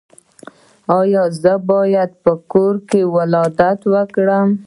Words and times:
ایا 0.99 1.23
زه 1.41 1.53
باید 1.69 2.11
په 2.23 2.31
کور 2.51 2.75
ولادت 3.15 3.79
وکړم؟ 3.93 4.49